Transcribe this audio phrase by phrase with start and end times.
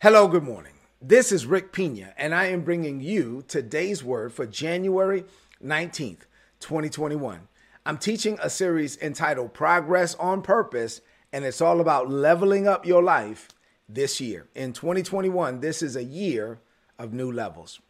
[0.00, 0.74] Hello, good morning.
[1.02, 5.24] This is Rick Pina, and I am bringing you today's word for January
[5.60, 6.20] 19th,
[6.60, 7.48] 2021.
[7.84, 11.00] I'm teaching a series entitled Progress on Purpose,
[11.32, 13.48] and it's all about leveling up your life
[13.88, 14.46] this year.
[14.54, 16.60] In 2021, this is a year
[16.96, 17.80] of new levels.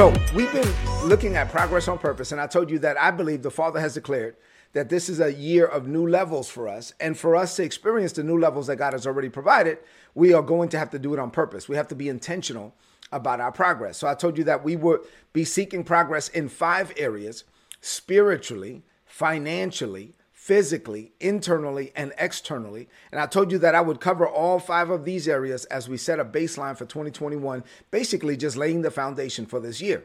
[0.00, 0.72] So we've been
[1.04, 3.92] looking at progress on purpose, and I told you that I believe the Father has
[3.92, 4.34] declared
[4.72, 6.94] that this is a year of new levels for us.
[6.98, 9.76] And for us to experience the new levels that God has already provided,
[10.14, 11.68] we are going to have to do it on purpose.
[11.68, 12.74] We have to be intentional
[13.12, 13.98] about our progress.
[13.98, 15.02] So I told you that we would
[15.34, 17.44] be seeking progress in five areas
[17.82, 22.88] spiritually, financially, physically, internally, and externally.
[23.12, 25.98] And I told you that I would cover all five of these areas as we
[25.98, 30.02] set a baseline for 2021, basically just laying the foundation for this year.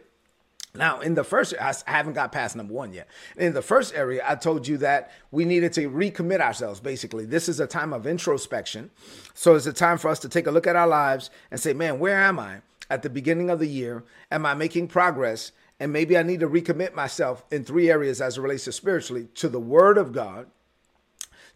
[0.75, 3.07] Now, in the first, I haven't got past number one yet.
[3.37, 6.81] In the first area, I told you that we needed to recommit ourselves.
[6.81, 8.91] Basically, this is a time of introspection.
[9.33, 11.71] So it's a time for us to take a look at our lives and say,
[11.71, 14.03] man, where am I at the beginning of the year?
[14.31, 15.51] Am I making progress?
[15.79, 19.27] And maybe I need to recommit myself in three areas as it relates to spiritually
[19.35, 20.47] to the Word of God,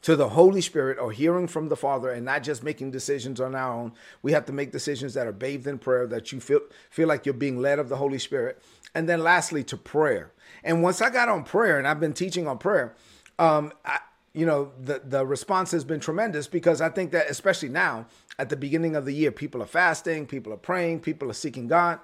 [0.02, 3.56] to the Holy Spirit, or hearing from the Father, and not just making decisions on
[3.56, 3.94] our own.
[4.22, 7.26] We have to make decisions that are bathed in prayer, that you feel feel like
[7.26, 8.62] you're being led of the Holy Spirit.
[8.94, 10.32] And then lastly, to prayer.
[10.64, 12.96] And once I got on prayer, and I've been teaching on prayer,
[13.38, 14.00] um, I,
[14.40, 18.06] you know, the the response has been tremendous because I think that especially now
[18.38, 21.68] at the beginning of the year, people are fasting, people are praying, people are seeking
[21.68, 22.00] God.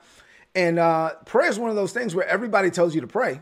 [0.54, 3.40] And uh, prayer is one of those things where everybody tells you to pray,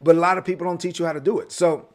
[0.00, 1.52] but a lot of people don't teach you how to do it.
[1.52, 1.88] So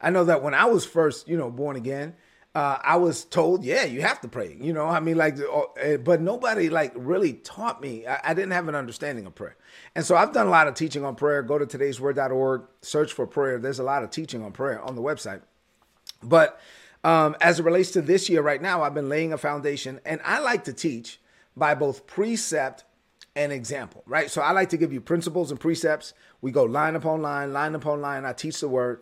[0.00, 2.14] I know that when I was first, you know, born again,
[2.54, 4.56] uh, I was told, yeah, you have to pray.
[4.60, 8.06] You know, I mean, like, uh, but nobody like really taught me.
[8.06, 9.56] I, I, didn't have an understanding of prayer,
[9.94, 11.42] and so I've done a lot of teaching on prayer.
[11.42, 13.58] Go to today'sword.org, search for prayer.
[13.58, 15.40] There's a lot of teaching on prayer on the website.
[16.22, 16.60] But
[17.04, 20.20] um, as it relates to this year, right now, I've been laying a foundation, and
[20.22, 21.20] I like to teach
[21.56, 22.84] by both precept
[23.34, 24.30] and example, right?
[24.30, 26.12] So I like to give you principles and precepts.
[26.42, 28.26] We go line upon line, line upon line.
[28.26, 29.00] I teach the word.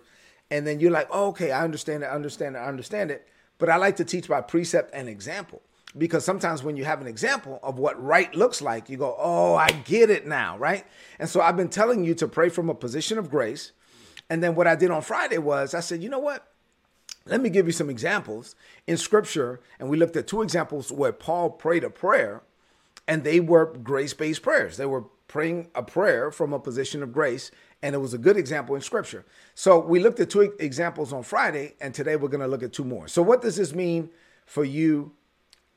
[0.53, 3.27] And then you're like, oh, okay, I understand it, understand it, I understand it.
[3.60, 5.62] But I like to teach by precept and example
[5.97, 9.54] because sometimes when you have an example of what right looks like, you go, oh,
[9.54, 10.84] I get it now, right?
[11.19, 13.72] And so I've been telling you to pray from a position of grace.
[14.28, 16.47] And then what I did on Friday was I said, you know what?
[17.26, 18.54] Let me give you some examples
[18.87, 19.60] in scripture.
[19.78, 22.42] And we looked at two examples where Paul prayed a prayer
[23.06, 24.77] and they were grace based prayers.
[24.77, 27.53] They were praying a prayer from a position of grace,
[27.83, 29.25] and it was a good example in scripture.
[29.55, 32.73] So we looked at two examples on Friday, and today we're going to look at
[32.73, 33.07] two more.
[33.07, 34.11] So, what does this mean
[34.45, 35.13] for you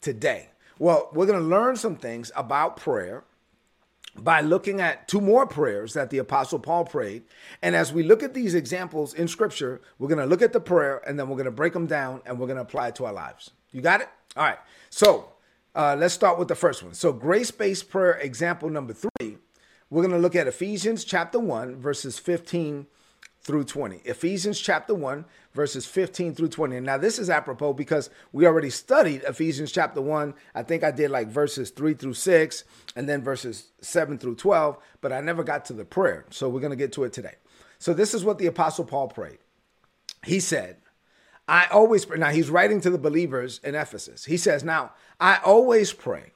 [0.02, 0.50] today?
[0.80, 3.24] Well, we're going to learn some things about prayer
[4.18, 7.24] by looking at two more prayers that the apostle Paul prayed.
[7.62, 10.60] And as we look at these examples in scripture, we're going to look at the
[10.60, 12.96] prayer and then we're going to break them down and we're going to apply it
[12.96, 13.52] to our lives.
[13.72, 14.10] You got it?
[14.36, 14.60] All right.
[14.90, 15.30] So,
[15.76, 16.94] uh, let's start with the first one.
[16.94, 19.38] So, grace based prayer example number three,
[19.94, 22.88] we're going to look at Ephesians chapter 1, verses 15
[23.42, 23.98] through 20.
[24.06, 25.24] Ephesians chapter 1,
[25.54, 26.78] verses 15 through 20.
[26.78, 30.34] And now, this is apropos because we already studied Ephesians chapter 1.
[30.56, 32.64] I think I did like verses 3 through 6
[32.96, 36.26] and then verses 7 through 12, but I never got to the prayer.
[36.32, 37.36] So, we're going to get to it today.
[37.78, 39.38] So, this is what the Apostle Paul prayed.
[40.26, 40.78] He said,
[41.48, 42.18] I always pray.
[42.18, 44.26] Now he's writing to the believers in Ephesus.
[44.26, 46.32] He says, Now I always pray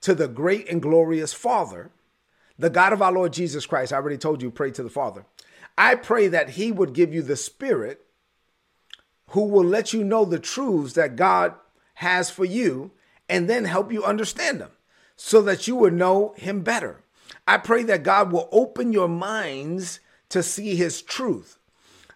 [0.00, 1.90] to the great and glorious Father,
[2.58, 3.92] the God of our Lord Jesus Christ.
[3.92, 5.24] I already told you, pray to the Father.
[5.76, 8.04] I pray that he would give you the Spirit
[9.28, 11.54] who will let you know the truths that God
[11.94, 12.92] has for you
[13.28, 14.70] and then help you understand them
[15.16, 17.02] so that you will know him better.
[17.46, 21.58] I pray that God will open your minds to see his truth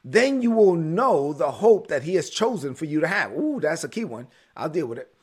[0.05, 3.33] then you will know the hope that he has chosen for you to have.
[3.33, 4.29] Ooh, that's a key one.
[4.56, 5.15] I'll deal with it.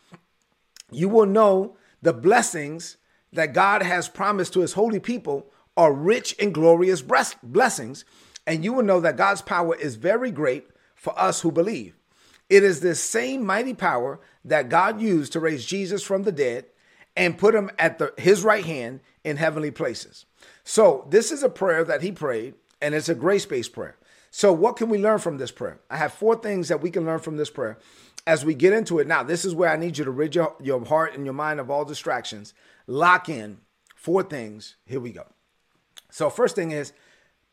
[0.92, 2.98] You will know the blessings
[3.34, 7.04] that God has promised to his holy people are rich and glorious
[7.44, 8.06] blessings.
[8.46, 11.96] And you will know that God's power is very great for us who believe.
[12.50, 16.66] It is this same mighty power that God used to raise Jesus from the dead
[17.16, 20.26] and put him at the, his right hand in heavenly places.
[20.64, 23.98] So, this is a prayer that he prayed, and it's a grace based prayer.
[24.32, 25.80] So, what can we learn from this prayer?
[25.90, 27.78] I have four things that we can learn from this prayer
[28.26, 29.08] as we get into it.
[29.08, 31.60] Now, this is where I need you to rid your, your heart and your mind
[31.60, 32.54] of all distractions.
[32.90, 33.60] Lock in
[33.96, 34.76] four things.
[34.84, 35.28] Here we go.
[36.10, 36.92] So, first thing is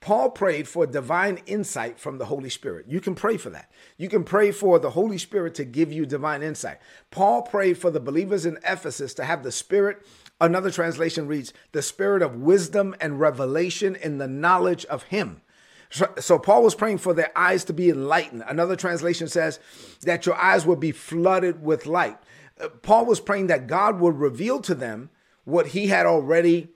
[0.00, 2.86] Paul prayed for divine insight from the Holy Spirit.
[2.88, 3.70] You can pray for that.
[3.98, 6.78] You can pray for the Holy Spirit to give you divine insight.
[7.10, 10.06] Paul prayed for the believers in Ephesus to have the Spirit.
[10.40, 15.42] Another translation reads, the Spirit of wisdom and revelation in the knowledge of Him.
[15.90, 18.42] So, so, Paul was praying for their eyes to be enlightened.
[18.48, 19.60] Another translation says
[20.00, 22.16] that your eyes will be flooded with light.
[22.58, 25.10] Uh, Paul was praying that God would reveal to them
[25.46, 26.68] what he had already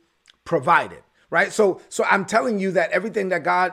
[0.44, 1.52] provided right?
[1.52, 3.72] So, so I'm telling you that everything that God,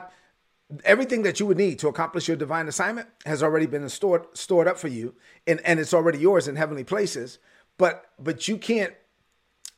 [0.84, 4.68] everything that you would need to accomplish your divine assignment has already been stored stored
[4.68, 5.14] up for you,
[5.46, 7.38] and and it's already yours in heavenly places.
[7.76, 8.94] But but you can't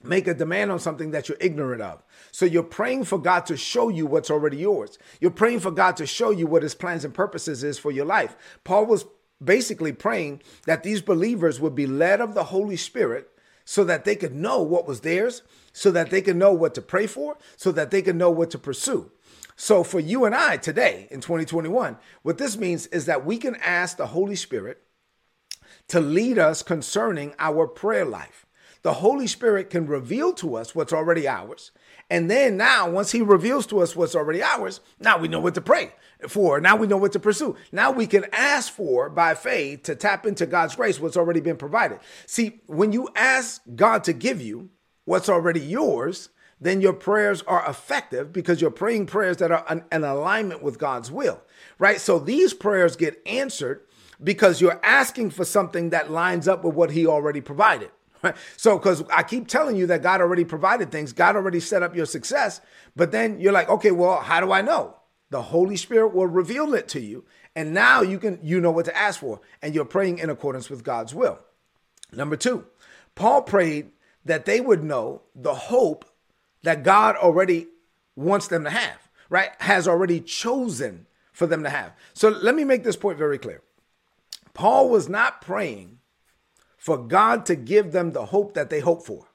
[0.02, 2.02] make a demand on something that you're ignorant of.
[2.32, 4.98] So you're praying for God to show you what's already yours.
[5.20, 8.06] You're praying for God to show you what his plans and purposes is for your
[8.06, 8.34] life.
[8.64, 9.04] Paul was
[9.44, 13.30] basically praying that these believers would be led of the Holy Spirit
[13.64, 15.42] so that they could know what was theirs,
[15.72, 18.50] so that they could know what to pray for, so that they could know what
[18.50, 19.10] to pursue.
[19.56, 23.56] So, for you and I today in 2021, what this means is that we can
[23.56, 24.82] ask the Holy Spirit
[25.88, 28.46] to lead us concerning our prayer life.
[28.82, 31.72] The Holy Spirit can reveal to us what's already ours.
[32.10, 35.54] And then now, once He reveals to us what's already ours, now we know what
[35.54, 35.92] to pray
[36.28, 36.60] for.
[36.60, 37.56] Now we know what to pursue.
[37.72, 41.56] Now we can ask for by faith to tap into God's grace, what's already been
[41.56, 42.00] provided.
[42.26, 44.70] See, when you ask God to give you
[45.04, 46.30] what's already yours,
[46.60, 51.10] then your prayers are effective because you're praying prayers that are in alignment with God's
[51.10, 51.40] will,
[51.78, 52.00] right?
[52.00, 53.80] So these prayers get answered
[54.22, 57.90] because you're asking for something that lines up with what He already provided.
[58.56, 61.96] So, because I keep telling you that God already provided things, God already set up
[61.96, 62.60] your success,
[62.94, 64.96] but then you're like, okay, well, how do I know?
[65.30, 67.24] The Holy Spirit will reveal it to you.
[67.54, 70.70] And now you can you know what to ask for and you're praying in accordance
[70.70, 71.38] with God's will.
[72.12, 72.64] Number 2.
[73.14, 73.90] Paul prayed
[74.24, 76.04] that they would know the hope
[76.62, 77.68] that God already
[78.16, 79.50] wants them to have, right?
[79.60, 81.92] Has already chosen for them to have.
[82.12, 83.62] So let me make this point very clear.
[84.52, 85.99] Paul was not praying
[86.80, 89.26] for God to give them the hope that they hope for,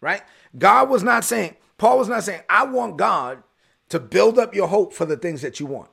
[0.00, 0.22] right?
[0.56, 3.42] God was not saying, Paul was not saying, I want God
[3.90, 5.90] to build up your hope for the things that you want.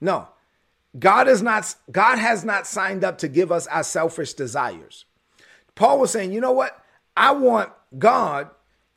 [0.00, 0.28] No.
[0.98, 5.04] God is not God has not signed up to give us our selfish desires.
[5.74, 6.82] Paul was saying, "You know what?
[7.14, 8.50] I want God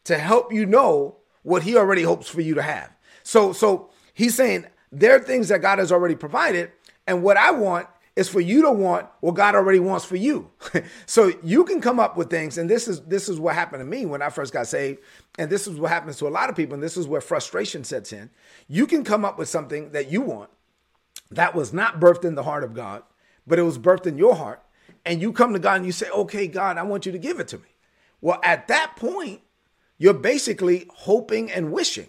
[0.06, 2.92] to help you know what he already hopes for you to have."
[3.24, 6.72] So so he's saying there are things that God has already provided
[7.08, 10.50] and what I want is for you to want what God already wants for you.
[11.06, 13.86] so you can come up with things and this is this is what happened to
[13.86, 15.00] me when I first got saved
[15.38, 17.84] and this is what happens to a lot of people, and this is where frustration
[17.84, 18.30] sets in.
[18.68, 20.50] You can come up with something that you want
[21.32, 23.04] that was not birthed in the heart of God,
[23.46, 24.62] but it was birthed in your heart.
[25.06, 27.40] And you come to God and you say, okay, God, I want you to give
[27.40, 27.68] it to me.
[28.22, 29.42] Well, at that point,
[29.98, 32.08] you're basically hoping and wishing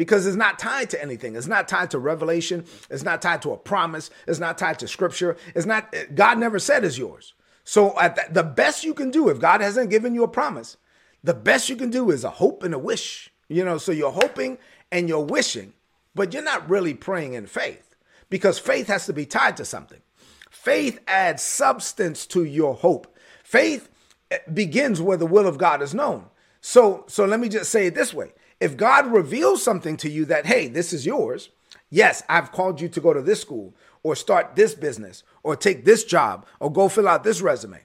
[0.00, 1.36] because it's not tied to anything.
[1.36, 2.64] It's not tied to revelation.
[2.88, 4.08] It's not tied to a promise.
[4.26, 5.36] It's not tied to scripture.
[5.54, 7.34] It's not, God never said is yours.
[7.64, 7.94] So
[8.30, 10.78] the, best you can do, if God hasn't given you a promise,
[11.22, 13.30] the best you can do is a hope and a wish.
[13.46, 14.56] You know, so you're hoping
[14.90, 15.74] and you're wishing,
[16.14, 17.94] but you're not really praying in faith
[18.30, 20.00] because faith has to be tied to something.
[20.50, 23.18] Faith adds substance to your hope.
[23.44, 23.90] Faith
[24.50, 26.24] begins where the will of God is known.
[26.62, 28.32] So, so let me just say it this way.
[28.60, 31.50] If God reveals something to you that, hey, this is yours,
[31.88, 35.84] yes, I've called you to go to this school or start this business or take
[35.84, 37.80] this job or go fill out this resume.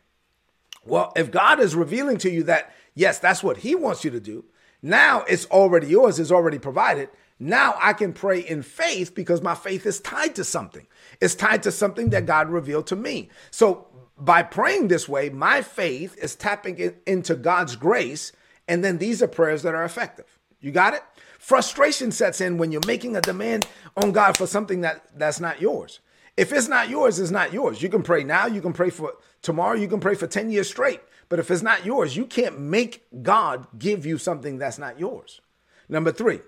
[0.86, 4.20] Well, if God is revealing to you that, Yes, that's what he wants you to
[4.20, 4.46] do.
[4.82, 7.10] Now it's already yours, it's already provided.
[7.38, 10.88] Now I can pray in faith because my faith is tied to something.
[11.20, 13.30] It's tied to something that God revealed to me.
[13.52, 18.32] So by praying this way, my faith is tapping into God's grace.
[18.68, 20.40] And then these are prayers that are effective.
[20.60, 21.04] You got it?
[21.40, 25.62] Frustration sets in when you're making a demand on God for something that, that's not
[25.62, 26.00] yours.
[26.38, 27.82] If it's not yours, it's not yours.
[27.82, 30.68] You can pray now, you can pray for tomorrow, you can pray for 10 years
[30.68, 31.02] straight.
[31.30, 35.42] But if it's not yours, you can't make God give you something that's not yours.
[35.88, 36.42] Number three,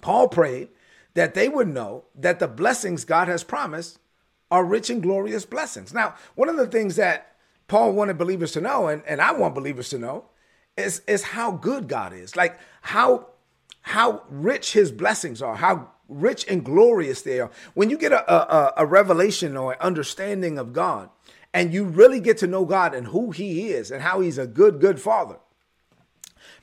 [0.00, 0.68] Paul prayed
[1.14, 3.98] that they would know that the blessings God has promised
[4.50, 5.92] are rich and glorious blessings.
[5.92, 7.36] Now, one of the things that
[7.68, 10.26] Paul wanted believers to know, and, and I want believers to know,
[10.76, 12.36] is, is how good God is.
[12.36, 13.28] Like how
[13.82, 17.50] how rich his blessings are, how rich and glorious they are.
[17.74, 21.08] When you get a, a, a revelation or an understanding of God,
[21.54, 24.46] and you really get to know God and who He is and how He's a
[24.46, 25.36] good, good Father,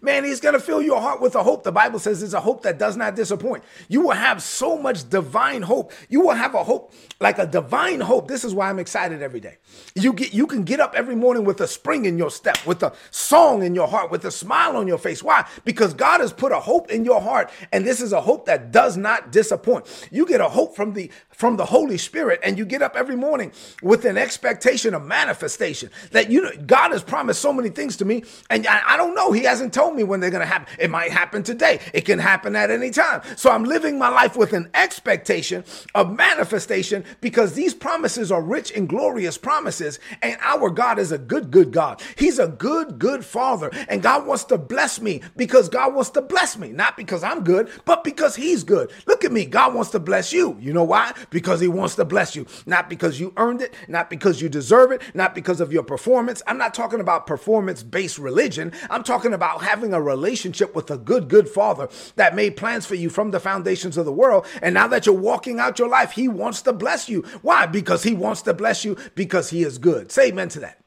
[0.02, 1.64] Man, he's going to fill your heart with a hope.
[1.64, 3.64] The Bible says it's a hope that does not disappoint.
[3.88, 5.94] You will have so much divine hope.
[6.10, 8.28] You will have a hope like a divine hope.
[8.28, 9.58] This is why I'm excited every day.
[9.96, 12.84] You get you can get up every morning with a spring in your step, with
[12.84, 15.24] a song in your heart, with a smile on your face.
[15.24, 15.48] Why?
[15.64, 18.72] Because God has put a hope in your heart and this is a hope that
[18.72, 19.86] does not disappoint.
[20.12, 23.16] You get a hope from the from the Holy Spirit and you get up every
[23.16, 25.90] morning with an expectation of manifestation.
[26.12, 29.16] That you know God has promised so many things to me and I, I don't
[29.16, 29.32] know.
[29.32, 30.74] He hasn't told me when they're going to happen.
[30.80, 31.80] It might happen today.
[31.94, 33.22] It can happen at any time.
[33.36, 35.64] So I'm living my life with an expectation
[35.96, 41.18] of manifestation because these promises are rich and glorious promises and our God is a
[41.18, 42.02] good good God.
[42.18, 46.22] He's a good good father and God wants to bless me because God wants to
[46.22, 46.70] bless me.
[46.72, 48.92] Not because I'm good but because he's good.
[49.08, 49.46] Look at me.
[49.46, 50.58] God wants to bless you.
[50.60, 54.10] You know why because he wants to bless you, not because you earned it, not
[54.10, 56.42] because you deserve it, not because of your performance.
[56.48, 58.72] I'm not talking about performance based religion.
[58.90, 62.96] I'm talking about having a relationship with a good, good father that made plans for
[62.96, 64.46] you from the foundations of the world.
[64.62, 67.24] And now that you're walking out your life, he wants to bless you.
[67.42, 67.66] Why?
[67.66, 70.12] Because he wants to bless you because he is good.
[70.12, 70.80] Say amen to that.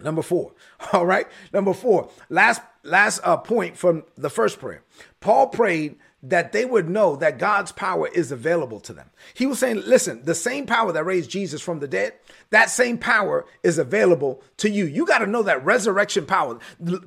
[0.00, 0.52] Number four.
[0.92, 1.26] All right.
[1.52, 2.10] Number four.
[2.28, 4.82] Last last uh, point from the first prayer.
[5.20, 9.10] Paul prayed that they would know that God's power is available to them.
[9.34, 12.14] He was saying, listen, the same power that raised Jesus from the dead,
[12.50, 14.86] that same power is available to you.
[14.86, 16.58] You got to know that resurrection power,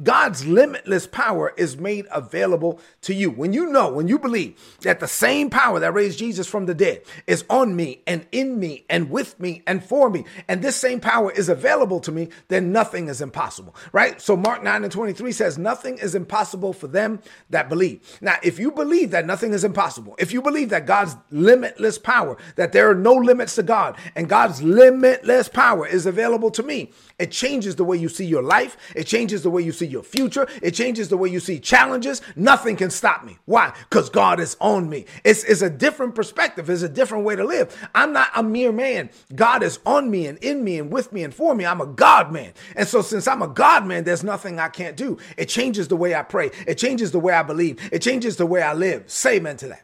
[0.03, 3.31] God's limitless power is made available to you.
[3.31, 6.75] When you know, when you believe that the same power that raised Jesus from the
[6.75, 10.75] dead is on me and in me and with me and for me, and this
[10.75, 14.21] same power is available to me, then nothing is impossible, right?
[14.21, 17.19] So Mark 9 and 23 says, nothing is impossible for them
[17.49, 18.17] that believe.
[18.21, 22.37] Now, if you believe that nothing is impossible, if you believe that God's limitless power,
[22.55, 26.91] that there are no limits to God, and God's limitless power is available to me.
[27.19, 28.77] It changes the way you see your life.
[28.95, 30.47] It changes the way you see your future.
[30.61, 32.21] It changes the way you see challenges.
[32.35, 33.37] Nothing can stop me.
[33.45, 33.73] Why?
[33.89, 35.05] Because God is on me.
[35.23, 36.69] It's, it's a different perspective.
[36.69, 37.75] It's a different way to live.
[37.95, 39.09] I'm not a mere man.
[39.33, 41.65] God is on me and in me and with me and for me.
[41.65, 42.53] I'm a God man.
[42.75, 45.17] And so since I'm a God man, there's nothing I can't do.
[45.37, 46.51] It changes the way I pray.
[46.67, 47.89] It changes the way I believe.
[47.91, 48.96] It changes the way I live.
[49.05, 49.83] Say amen to that.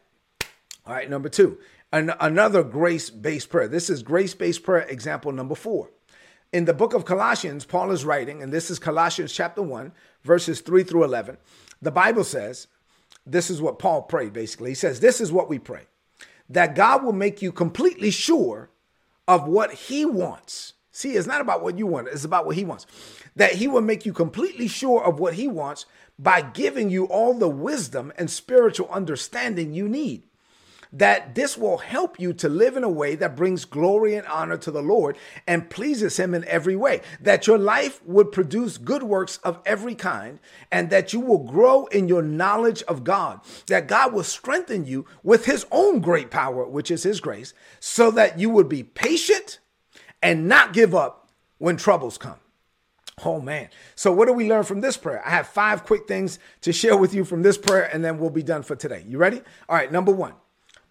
[0.86, 1.58] All right, number two,
[1.92, 3.68] an, another grace based prayer.
[3.68, 5.90] This is grace based prayer example number four.
[6.52, 9.92] In the book of Colossians, Paul is writing, and this is Colossians chapter 1,
[10.24, 11.38] verses 3 through 11.
[11.82, 12.68] The Bible says,
[13.26, 14.72] this is what Paul prayed basically.
[14.72, 15.84] He says, This is what we pray
[16.50, 18.70] that God will make you completely sure
[19.28, 20.74] of what He wants.
[20.92, 22.86] See, it's not about what you want, it's about what He wants.
[23.36, 25.86] That He will make you completely sure of what He wants
[26.18, 30.24] by giving you all the wisdom and spiritual understanding you need
[30.94, 34.58] that this will help you to live in a way that brings glory and honor
[34.58, 35.18] to the Lord
[35.48, 37.02] and pleases Him in every way.
[37.20, 40.40] That your life would produce good works of every kind
[40.72, 43.42] and that you will grow in your knowledge of God.
[43.68, 48.12] That God will strengthen you with His own great power, which is His grace, so
[48.12, 49.60] that you would be patient
[50.22, 52.38] and not give up when troubles come.
[53.24, 53.70] Oh man.
[53.96, 55.22] So, what do we learn from this prayer?
[55.26, 58.30] I have five quick things to share with you from this prayer, and then we'll
[58.30, 59.04] be done for today.
[59.08, 59.42] You ready?
[59.70, 59.92] All right.
[59.92, 60.34] Number one,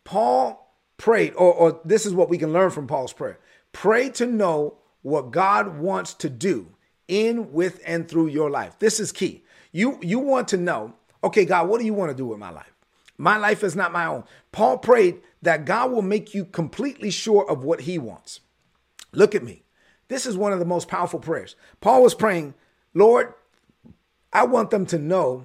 [0.04, 3.38] Paul prayed, or, or this is what we can learn from Paul's prayer
[3.72, 6.68] pray to know what God wants to do
[7.08, 8.78] in, with, and through your life.
[8.78, 9.44] This is key.
[9.72, 12.50] You, you want to know, okay, God, what do you want to do with my
[12.50, 12.72] life?
[13.18, 14.24] My life is not my own.
[14.52, 18.40] Paul prayed that God will make you completely sure of what he wants.
[19.12, 19.61] Look at me.
[20.12, 21.56] This is one of the most powerful prayers.
[21.80, 22.52] Paul was praying,
[22.92, 23.32] Lord,
[24.30, 25.44] I want them to know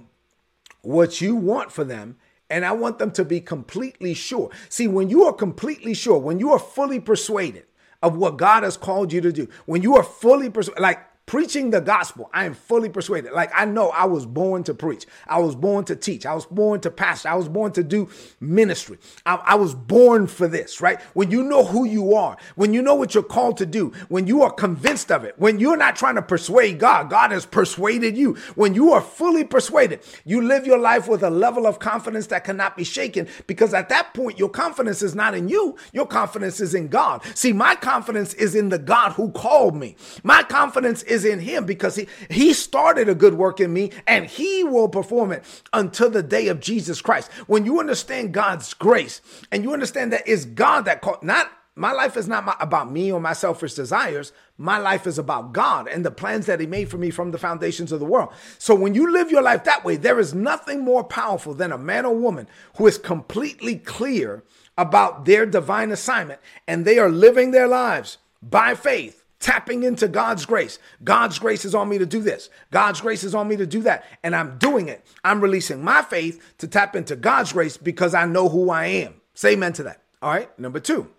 [0.82, 2.18] what you want for them
[2.50, 4.52] and I want them to be completely sure.
[4.68, 7.64] See, when you are completely sure, when you are fully persuaded
[8.04, 11.72] of what God has called you to do, when you are fully persuaded, like Preaching
[11.72, 13.34] the gospel, I am fully persuaded.
[13.34, 15.06] Like I know I was born to preach.
[15.28, 16.26] I was born to teach.
[16.26, 17.28] I was born to pastor.
[17.28, 18.98] I was born to do ministry.
[19.26, 21.02] I, I, was born for this, right?
[21.16, 24.26] When you know who you are, when you know what you're called to do, when
[24.26, 28.18] you are convinced of it, when you're not trying to persuade God, God has persuaded
[28.18, 28.36] you.
[28.56, 32.46] When you are fully persuaded, you live your life with a level of confidence that
[32.46, 35.76] cannot be shaken because at that point, your confidence is not in you.
[35.92, 37.22] Your confidence is in God.
[37.36, 39.98] See, my confidence is in the God who called me.
[40.24, 43.92] My confidence is is in him because he, he started a good work in me
[44.06, 45.44] and he will perform it
[45.74, 47.32] until the day of Jesus Christ.
[47.48, 49.22] When you understand God's grace
[49.52, 52.92] and you understand that it's God that called, not my life is not my, about
[52.92, 54.34] me or my selfish desires.
[54.58, 57.38] My life is about God and the plans that He made for me from the
[57.38, 58.34] foundations of the world.
[58.58, 61.78] So when you live your life that way, there is nothing more powerful than a
[61.78, 62.48] man or woman
[62.78, 64.44] who is completely clear
[64.76, 70.46] about their divine assignment and they are living their lives by faith tapping into God's
[70.46, 70.79] grace.
[71.03, 72.50] God's grace is on me to do this.
[72.72, 74.06] God's grace is on me to do that.
[74.24, 75.06] And I'm doing it.
[75.24, 79.15] I'm releasing my faith to tap into God's grace because I know who I am.
[79.34, 80.01] Say amen to that.
[80.22, 80.58] All right.
[80.60, 81.10] Number two,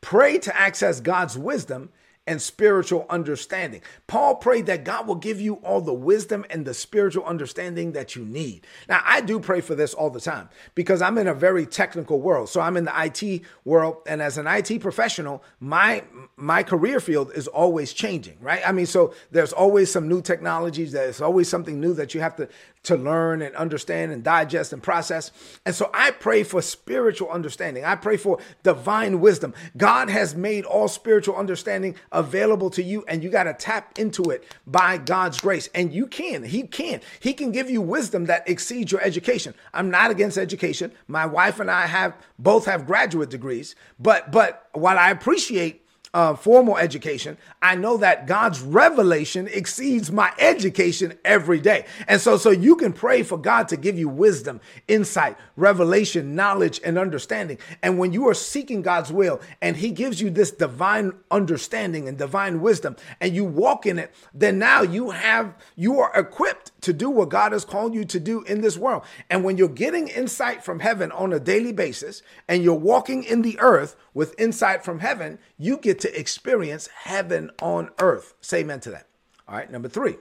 [0.00, 1.90] pray to access God's wisdom
[2.30, 3.82] and spiritual understanding.
[4.06, 8.14] Paul prayed that God will give you all the wisdom and the spiritual understanding that
[8.14, 8.68] you need.
[8.88, 12.20] Now, I do pray for this all the time because I'm in a very technical
[12.20, 12.48] world.
[12.48, 16.04] So I'm in the IT world and as an IT professional, my
[16.36, 18.62] my career field is always changing, right?
[18.64, 22.36] I mean, so there's always some new technologies, there's always something new that you have
[22.36, 22.48] to
[22.82, 25.30] to learn and understand and digest and process.
[25.66, 27.84] And so I pray for spiritual understanding.
[27.84, 29.52] I pray for divine wisdom.
[29.76, 34.24] God has made all spiritual understanding available to you, and you got to tap into
[34.30, 35.68] it by God's grace.
[35.74, 36.42] And you can.
[36.42, 37.00] He can.
[37.20, 39.54] He can give you wisdom that exceeds your education.
[39.74, 40.92] I'm not against education.
[41.06, 46.34] My wife and I have both have graduate degrees, but but what I appreciate uh,
[46.34, 51.84] formal education, I know that God's revelation exceeds my education every day.
[52.08, 56.80] And so, so you can pray for God to give you wisdom, insight, revelation, knowledge,
[56.84, 57.58] and understanding.
[57.82, 62.18] And when you are seeking God's will and He gives you this divine understanding and
[62.18, 66.92] divine wisdom, and you walk in it, then now you have, you are equipped to
[66.92, 69.04] do what God has called you to do in this world.
[69.28, 73.42] And when you're getting insight from heaven on a daily basis and you're walking in
[73.42, 78.34] the earth with insight from heaven, you get to experience heaven on earth.
[78.40, 79.06] Say amen to that.
[79.48, 80.16] All right, number three.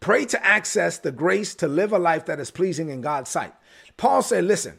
[0.00, 3.54] Pray to access the grace to live a life that is pleasing in God's sight.
[3.96, 4.78] Paul said, listen,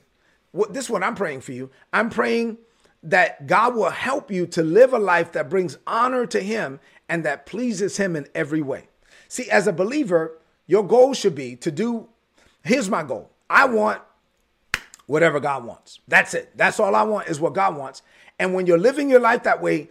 [0.70, 1.72] this is what I'm praying for you.
[1.92, 2.58] I'm praying
[3.04, 7.24] that God will help you to live a life that brings honor to Him and
[7.24, 8.88] that pleases Him in every way.
[9.28, 12.08] See, as a believer, your goal should be to do,
[12.64, 13.32] here's my goal.
[13.50, 14.02] I want
[15.08, 16.00] whatever God wants.
[16.08, 16.52] That's it.
[16.56, 18.02] That's all I want is what God wants.
[18.40, 19.90] And when you're living your life that way,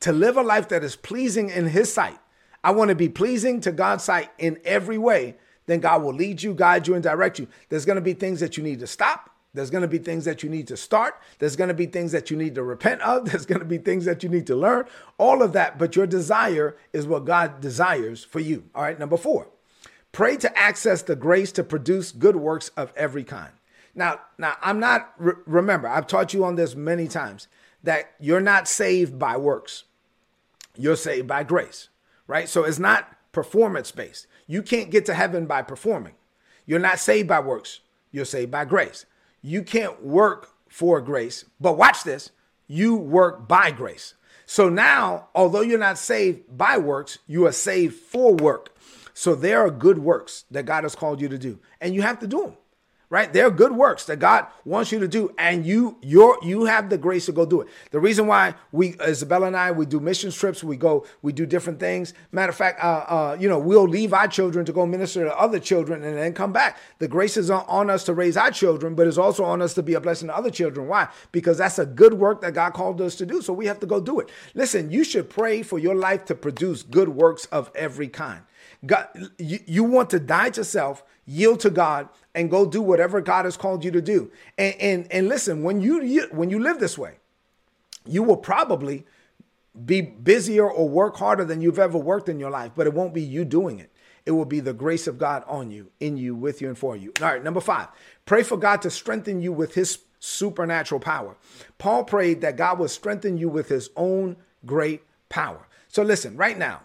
[0.00, 2.18] to live a life that is pleasing in His sight,
[2.62, 5.36] I want to be pleasing to God's sight in every way,
[5.66, 7.48] then God will lead you, guide you, and direct you.
[7.68, 9.30] There's going to be things that you need to stop.
[9.52, 11.14] There's going to be things that you need to start.
[11.38, 13.24] There's going to be things that you need to repent of.
[13.30, 14.84] There's going to be things that you need to learn.
[15.18, 15.78] All of that.
[15.78, 18.64] But your desire is what God desires for you.
[18.74, 18.98] All right.
[18.98, 19.48] Number four,
[20.12, 23.52] pray to access the grace to produce good works of every kind.
[23.94, 27.48] Now, now I'm not, re- remember, I've taught you on this many times
[27.82, 29.84] that you're not saved by works.
[30.76, 31.88] You're saved by grace,
[32.26, 32.48] right?
[32.48, 34.26] So it's not performance based.
[34.46, 36.14] You can't get to heaven by performing.
[36.66, 37.80] You're not saved by works.
[38.12, 39.06] You're saved by grace.
[39.42, 42.30] You can't work for grace, but watch this
[42.70, 44.14] you work by grace.
[44.46, 48.72] So now, although you're not saved by works, you are saved for work.
[49.20, 52.20] So there are good works that God has called you to do, and you have
[52.20, 52.56] to do them
[53.10, 53.32] right?
[53.32, 56.96] They're good works that God wants you to do, and you you you have the
[56.96, 57.68] grace to go do it.
[57.90, 61.44] The reason why we Isabella and I we do mission trips, we go we do
[61.44, 62.14] different things.
[62.30, 65.36] Matter of fact, uh, uh, you know, we'll leave our children to go minister to
[65.36, 66.78] other children and then come back.
[67.00, 69.74] The grace is on, on us to raise our children, but it's also on us
[69.74, 70.86] to be a blessing to other children.
[70.86, 71.08] Why?
[71.32, 73.42] Because that's a good work that God called us to do.
[73.42, 74.30] So we have to go do it.
[74.54, 78.42] Listen, you should pray for your life to produce good works of every kind.
[78.84, 83.20] God, you, you want to die to self, yield to God, and go do whatever
[83.20, 84.30] God has called you to do.
[84.56, 87.18] And and, and listen, when you when you live this way,
[88.06, 89.04] you will probably
[89.84, 93.14] be busier or work harder than you've ever worked in your life, but it won't
[93.14, 93.90] be you doing it.
[94.26, 96.96] It will be the grace of God on you, in you, with you, and for
[96.96, 97.12] you.
[97.20, 97.88] All right, number five,
[98.26, 101.36] pray for God to strengthen you with his supernatural power.
[101.78, 105.66] Paul prayed that God would strengthen you with his own great power.
[105.88, 106.82] So listen, right now,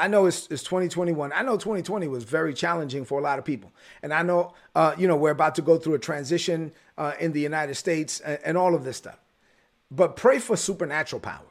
[0.00, 1.32] I know it's, it's 2021.
[1.32, 3.70] I know 2020 was very challenging for a lot of people.
[4.02, 7.32] And I know, uh, you know, we're about to go through a transition uh, in
[7.32, 9.18] the United States and, and, all of this stuff.
[9.90, 11.44] But pray for supernatural power.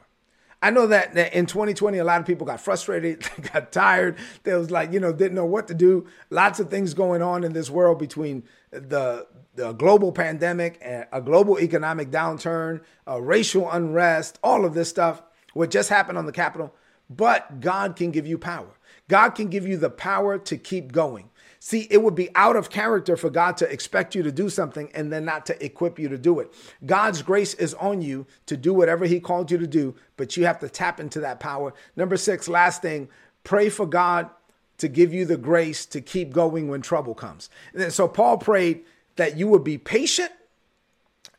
[0.62, 4.16] I know that, that in 2020, a lot of people got frustrated, got tired.
[4.42, 6.06] They was like, you know, didn't know what to do.
[6.28, 11.58] Lots of things going on in this world between the, the global pandemic, a global
[11.60, 15.22] economic downturn, a racial unrest, all of this stuff.
[15.54, 16.74] What just happened on the Capitol
[17.10, 18.78] but God can give you power.
[19.08, 21.28] God can give you the power to keep going.
[21.62, 24.90] See, it would be out of character for God to expect you to do something
[24.94, 26.54] and then not to equip you to do it.
[26.86, 30.46] God's grace is on you to do whatever He called you to do, but you
[30.46, 31.74] have to tap into that power.
[31.96, 33.08] Number six, last thing,
[33.44, 34.30] pray for God
[34.78, 37.50] to give you the grace to keep going when trouble comes.
[37.74, 38.84] And so Paul prayed
[39.16, 40.32] that you would be patient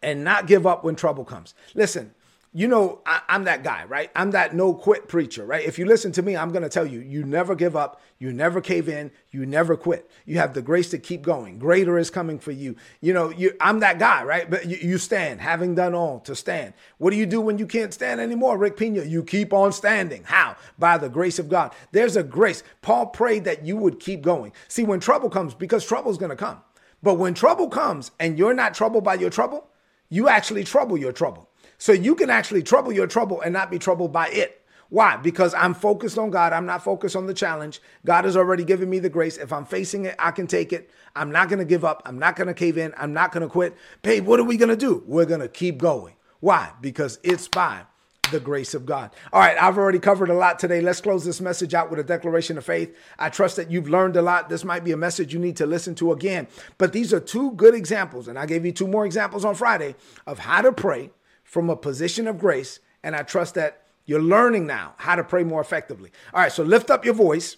[0.04, 1.56] and not give up when trouble comes.
[1.74, 2.14] Listen,
[2.54, 4.12] you know, I, am that guy, right?
[4.14, 5.64] I'm that no quit preacher, right?
[5.64, 8.34] If you listen to me, I'm going to tell you, you never give up, you
[8.34, 10.12] never cave in, you never quit.
[10.26, 11.60] You have the grace to keep going.
[11.60, 12.76] Greater is coming for you.
[13.00, 14.50] You know, you, I'm that guy, right?
[14.50, 16.74] But you, you stand, having done all to stand.
[16.98, 19.04] What do you do when you can't stand anymore, Rick Pina?
[19.04, 20.24] You keep on standing.
[20.26, 20.58] How?
[20.78, 21.74] By the grace of God.
[21.94, 22.64] There's a grace.
[22.82, 24.52] Paul prayed that you would keep going.
[24.68, 26.62] See, when trouble comes, because trouble is going to come.
[27.02, 29.70] But when trouble comes and you're not troubled by your trouble,
[30.10, 31.48] you actually trouble your trouble.
[31.82, 34.62] So you can actually trouble your trouble and not be troubled by it.
[34.90, 35.18] Why?
[35.18, 36.54] Because I'm focused on God.
[36.54, 37.82] I'm not focused on the challenge.
[38.06, 39.36] God has already given me the grace.
[39.36, 40.92] If I'm facing it, I can take it.
[41.16, 42.04] I'm not going to give up.
[42.06, 42.94] I'm not going to cave in.
[42.98, 43.76] I'm not going to quit.
[44.04, 45.04] Babe, what are we going to do?
[45.08, 46.14] We're going to keep going.
[46.40, 46.72] Why?
[46.82, 47.86] Because it's by
[48.30, 49.10] the grace of God.
[49.34, 50.82] All right, I've already covered a lot today.
[50.82, 52.96] Let's close this message out with a declaration of faith.
[53.18, 54.50] I trust that you've learned a lot.
[54.50, 56.48] This might be a message you need to listen to again.
[56.78, 59.96] But these are two good examples, and I gave you two more examples on Friday
[60.28, 61.10] of how to pray
[61.52, 62.80] from a position of grace.
[63.04, 66.10] And I trust that you're learning now how to pray more effectively.
[66.34, 67.58] All right, so lift up your voice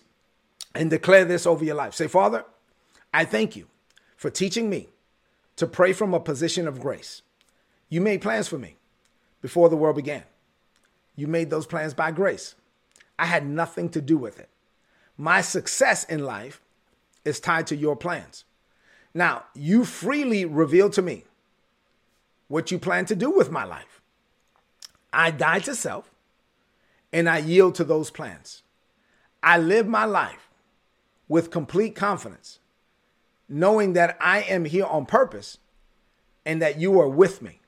[0.74, 1.94] and declare this over your life.
[1.94, 2.44] Say, Father,
[3.14, 3.68] I thank you
[4.18, 4.90] for teaching me
[5.58, 7.22] to pray from a position of grace.
[7.88, 8.78] You made plans for me
[9.44, 10.24] before the world began.
[11.16, 12.56] You made those plans by grace.
[13.20, 14.50] I had nothing to do with it.
[15.18, 16.64] My success in life
[17.24, 18.44] is tied to your plans.
[19.14, 21.26] Now, you freely revealed to me
[22.48, 24.02] what you plan to do with my life.
[25.12, 26.10] I die to self
[27.12, 28.64] and I yield to those plans.
[29.42, 30.50] I live my life
[31.28, 32.60] with complete confidence,
[33.48, 35.58] knowing that I am here on purpose
[36.46, 37.60] and that you are with me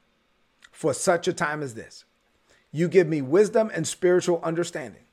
[0.72, 2.06] for such a time as this.
[2.72, 5.04] You give me wisdom and spiritual understanding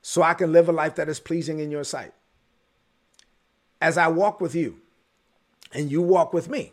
[0.00, 2.12] so I can live a life that is pleasing in your sight.
[3.80, 4.80] As I walk with you
[5.72, 6.72] and you walk with me,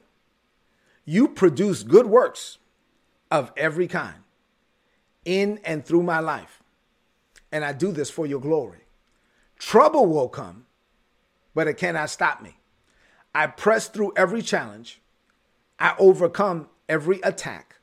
[1.05, 2.57] you produce good works
[3.31, 4.23] of every kind
[5.23, 6.61] in and through my life.
[7.51, 8.79] And I do this for your glory.
[9.57, 10.65] Trouble will come,
[11.53, 12.57] but it cannot stop me.
[13.33, 15.01] I press through every challenge.
[15.79, 17.77] I overcome every attack.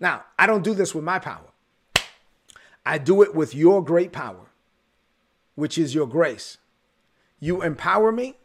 [0.00, 1.52] Now, I don't do this with my power.
[2.84, 4.46] I do it with your great power,
[5.54, 6.58] which is your grace.
[7.40, 8.36] You empower me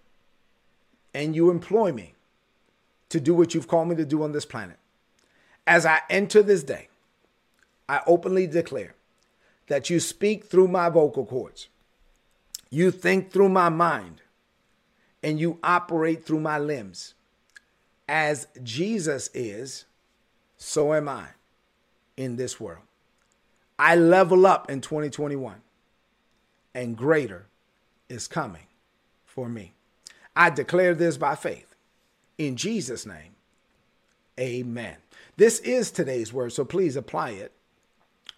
[1.13, 2.12] and you employ me
[3.13, 4.79] to do what you've called me to do on this planet.
[5.67, 6.87] As I enter this day,
[7.87, 8.95] I openly declare
[9.67, 11.67] that you speak through my vocal cords,
[12.71, 14.23] you think through my mind,
[15.21, 17.13] and you operate through my limbs.
[18.09, 19.85] As Jesus is,
[20.57, 21.27] so am I
[22.17, 22.81] in this world.
[23.77, 25.61] I level up in 2021,
[26.73, 27.45] and greater
[28.09, 28.65] is coming
[29.23, 29.73] for me.
[30.35, 31.72] I declare this by faith
[32.47, 33.35] in Jesus' name,
[34.39, 34.97] amen.
[35.37, 37.53] This is today's word, so please apply it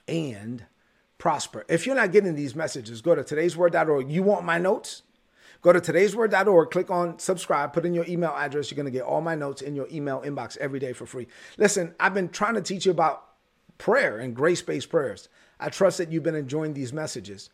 [0.08, 0.66] and
[1.18, 1.66] prosper.
[1.68, 4.10] If you're not getting these messages, go to today'sword.org.
[4.10, 5.04] You want my notes?
[5.62, 8.70] Go to today'sword.org, click on subscribe, put in your email address.
[8.70, 11.28] You're going to get all my notes in your email inbox every day for free.
[11.58, 13.24] Listen, I've been trying to teach you about
[13.78, 15.28] prayer and grace based prayers.
[15.60, 17.50] I trust that you've been enjoying these messages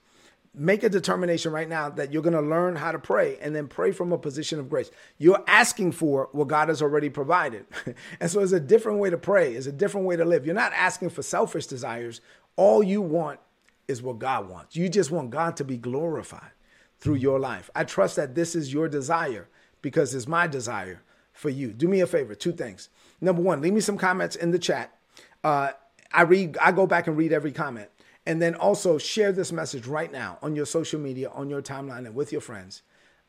[0.54, 3.68] make a determination right now that you're going to learn how to pray and then
[3.68, 4.92] pray from a position of grace.
[5.18, 7.66] You're asking for what God has already provided.
[8.20, 10.46] and so it's a different way to pray, it's a different way to live.
[10.46, 12.20] You're not asking for selfish desires.
[12.58, 13.40] All you want
[13.88, 14.76] is what God wants.
[14.76, 16.52] You just want God to be glorified
[17.00, 17.70] through your life.
[17.74, 19.48] I trust that this is your desire
[19.82, 21.02] because it's my desire
[21.34, 21.72] for you.
[21.72, 22.90] Do me a favor, two things.
[23.22, 24.96] Number one, leave me some comments in the chat.
[25.44, 25.72] Uh,
[26.14, 27.90] I read, I go back and read every comment.
[28.26, 32.06] And then also share this message right now on your social media, on your timeline,
[32.06, 32.84] and with your friends.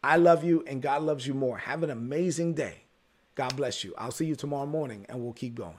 [0.05, 1.59] I love you and God loves you more.
[1.59, 2.85] Have an amazing day.
[3.35, 3.95] God bless you.
[3.97, 5.77] I'll see you tomorrow morning and we'll keep going.